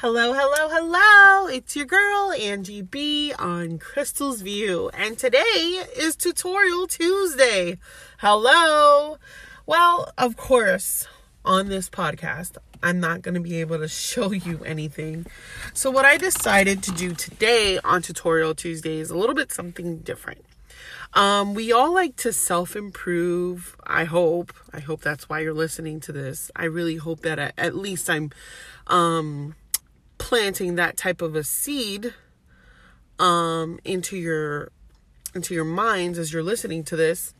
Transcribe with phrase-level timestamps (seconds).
[0.00, 1.48] Hello, hello, hello.
[1.48, 4.92] It's your girl, Angie B on Chrystal's View.
[4.94, 7.78] And today is Tutorial Tuesday.
[8.18, 9.16] Hello.
[9.66, 11.08] Well, of course,
[11.44, 15.26] on this podcast, I'm not going to be able to show you anything.
[15.74, 19.98] So, what I decided to do today on Tutorial Tuesday is a little bit something
[19.98, 20.44] different.
[21.14, 23.76] Um, we all like to self improve.
[23.84, 24.52] I hope.
[24.72, 26.52] I hope that's why you're listening to this.
[26.54, 28.30] I really hope that at, at least I'm
[28.86, 29.56] um,
[30.28, 32.12] planting that type of a seed
[33.18, 34.70] um, into your
[35.34, 37.32] into your minds as you're listening to this.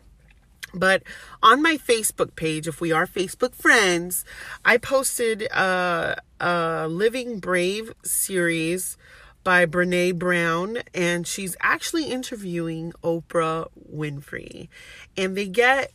[0.73, 1.03] But
[1.43, 4.25] on my Facebook page, if we are Facebook friends,
[4.65, 8.97] I posted a, a Living Brave series
[9.45, 14.69] by Brene Brown, and she's actually interviewing Oprah Winfrey.
[15.15, 15.93] And they get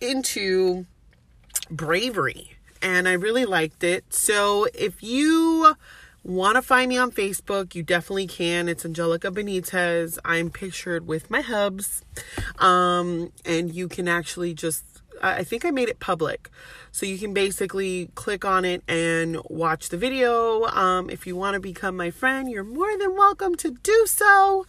[0.00, 0.86] into
[1.68, 4.12] bravery and I really liked it.
[4.12, 5.76] So if you
[6.22, 8.68] want to find me on Facebook, you definitely can.
[8.68, 10.18] It's Angelica Benitez.
[10.24, 12.02] I'm pictured with my hubs.
[12.58, 14.84] Um, and you can actually just,
[15.22, 16.50] I think I made it public.
[16.90, 20.64] So you can basically click on it and watch the video.
[20.64, 24.66] Um, if you want to become my friend, you're more than welcome to do so.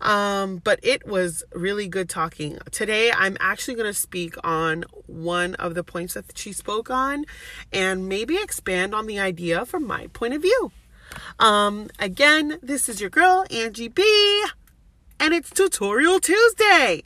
[0.00, 2.58] Um, but it was really good talking.
[2.70, 7.24] Today, I'm actually going to speak on one of the points that she spoke on
[7.72, 10.72] and maybe expand on the idea from my point of view.
[11.38, 14.02] Um, again, this is your girl, Angie B,
[15.20, 17.02] and it's Tutorial Tuesday.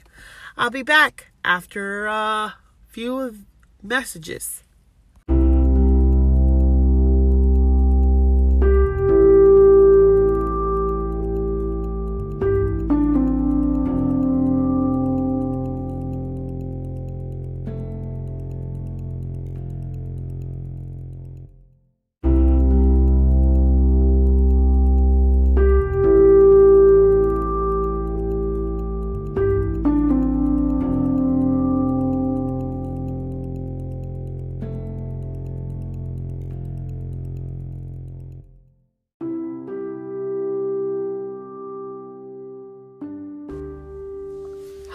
[0.56, 2.54] I'll be back after a
[2.88, 3.44] few
[3.82, 4.62] messages.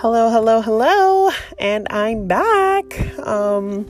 [0.04, 3.18] Hello, hello, hello, and I'm back.
[3.26, 3.90] Um,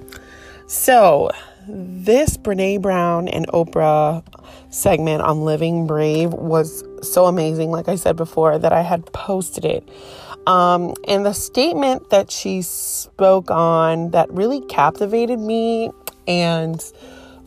[0.67, 1.31] so
[1.67, 4.23] this Brene Brown and Oprah
[4.69, 9.65] segment on Living Brave was so amazing, like I said before, that I had posted
[9.65, 9.89] it.
[10.45, 15.89] Um, and the statement that she spoke on that really captivated me
[16.27, 16.79] and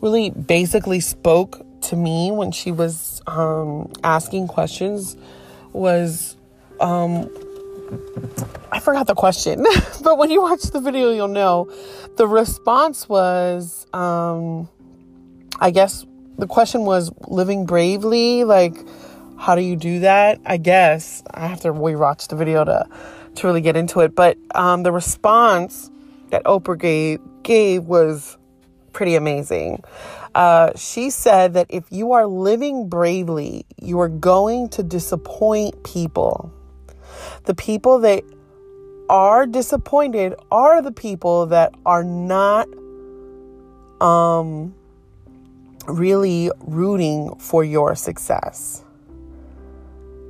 [0.01, 5.15] really basically spoke to me when she was um, asking questions
[5.71, 6.35] was
[6.81, 7.29] um,
[8.87, 9.65] forgot the question,
[10.01, 11.69] but when you watch the video, you'll know.
[12.15, 14.69] The response was, um,
[15.59, 16.05] I guess
[16.37, 18.45] the question was living bravely.
[18.45, 18.77] Like,
[19.37, 20.39] how do you do that?
[20.45, 22.87] I guess I have to rewatch the video to
[23.35, 24.15] to really get into it.
[24.15, 25.91] But um, the response
[26.29, 28.37] that Oprah gave gave was
[28.93, 29.83] pretty amazing.
[30.33, 36.53] Uh, she said that if you are living bravely, you are going to disappoint people.
[37.43, 38.23] The people that
[39.09, 42.67] are disappointed are the people that are not
[44.01, 44.73] um
[45.87, 48.83] really rooting for your success.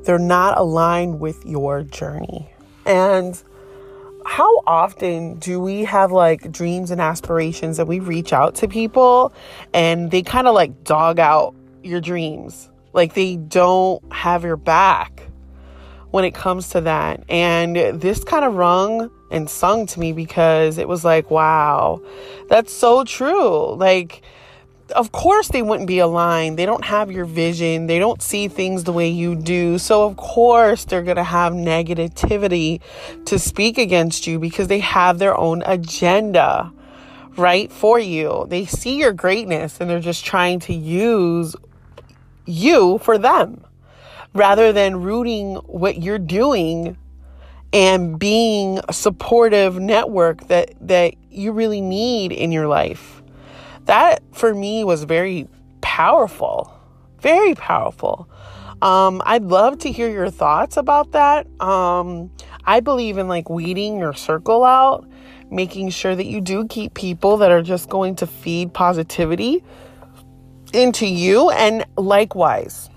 [0.04, 2.50] They're not aligned with your journey.
[2.86, 3.42] And
[4.26, 9.34] how often do we have like dreams and aspirations that we reach out to people
[9.74, 12.70] and they kind of like dog out your dreams?
[12.94, 15.27] Like they don't have your back
[16.12, 17.24] when it comes to that.
[17.30, 22.02] And this kind of rung and sung to me because it was like, wow,
[22.50, 23.76] that's so true.
[23.76, 24.22] Like,
[24.96, 26.58] of course they wouldn't be aligned.
[26.58, 27.88] They don't have your vision.
[27.88, 29.78] They don't see things the way you do.
[29.78, 32.80] So of course they're going to have negativity
[33.26, 36.72] to speak against you because they have their own agenda,
[37.36, 37.70] right?
[37.72, 38.46] For you.
[38.48, 41.56] They see your greatness and they're just trying to use
[42.46, 43.67] you for them
[44.38, 46.98] rather than rooting what you're doing
[47.74, 53.22] and being a supportive network that that you really need in your life.
[53.86, 55.48] That for me was very
[55.82, 56.72] powerful.
[57.20, 58.30] Very powerful.
[58.82, 61.48] Um, I'd love to hear your thoughts about that.
[61.60, 62.32] Um,
[62.64, 65.08] I believe in like weeding your circle out,
[65.50, 69.64] making sure that you do keep people that are just going to feed positivity
[70.74, 72.90] into you, and likewise,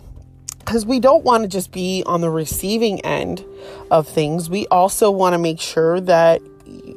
[0.70, 3.44] because we don't want to just be on the receiving end
[3.90, 4.48] of things.
[4.48, 6.40] We also want to make sure that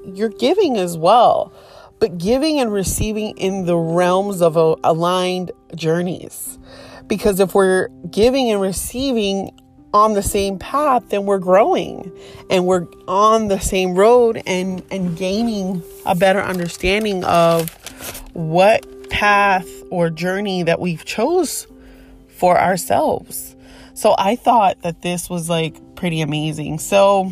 [0.06, 1.52] you're giving as well.
[1.98, 6.60] but giving and receiving in the realms of aligned journeys.
[7.08, 9.58] Because if we're giving and receiving
[9.92, 12.12] on the same path, then we're growing
[12.52, 17.72] and we're on the same road and, and gaining a better understanding of
[18.34, 21.66] what path or journey that we've chose
[22.28, 23.53] for ourselves.
[23.94, 26.80] So I thought that this was like pretty amazing.
[26.80, 27.32] So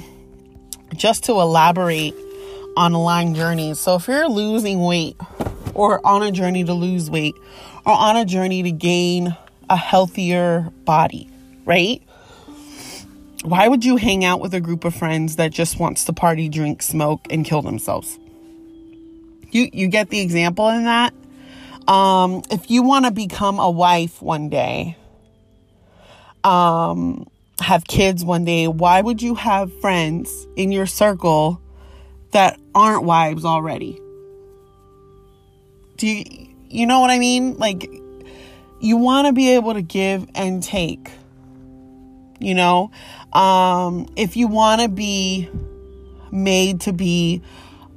[0.96, 2.16] just to elaborate
[2.78, 3.80] on aligned journeys.
[3.80, 5.18] So if you're losing weight
[5.74, 7.36] or on a journey to lose weight
[7.86, 9.36] or on a journey to gain
[9.70, 11.30] a healthier body,
[11.66, 12.02] right?
[13.44, 16.48] Why would you hang out with a group of friends that just wants to party,
[16.48, 18.20] drink, smoke, and kill themselves?
[19.50, 21.14] You you get the example in that?
[21.88, 24.96] Um, if you want to become a wife one day,
[26.44, 27.28] um,
[27.60, 31.62] have kids one day, why would you have friends in your circle
[32.32, 34.00] that aren't wives already?
[35.98, 37.58] Do you you know what I mean?
[37.58, 37.90] Like
[38.80, 41.12] you want to be able to give and take.
[42.40, 42.92] You know,
[43.34, 45.48] um, if you want to be
[46.32, 47.44] made to be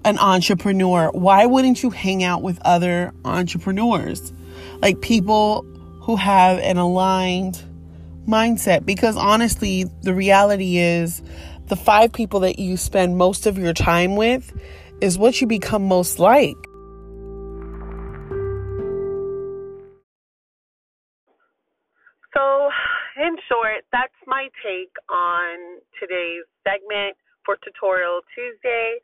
[0.05, 4.35] an entrepreneur, why wouldn't you hang out with other entrepreneurs?
[4.83, 5.63] Like people
[6.03, 7.64] who have an aligned
[8.27, 8.85] mindset.
[8.87, 11.23] Because honestly, the reality is
[11.67, 14.53] the five people that you spend most of your time with
[15.01, 16.57] is what you become most like.
[22.35, 22.69] So,
[23.17, 28.99] in short, that's my take on today's segment for Tutorial Tuesday.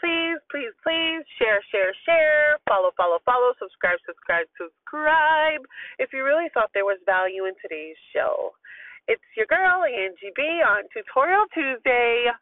[0.00, 5.60] Please, please, please share, share, share, follow, follow, follow, subscribe, subscribe, subscribe.
[6.00, 8.56] If you really thought there was value in today's show,
[9.08, 12.32] it's your girl, Angie B, on Tutorial Tuesday.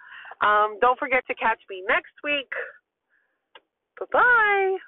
[0.40, 2.50] Um, don't forget to catch me next week.
[3.98, 4.87] Bye bye.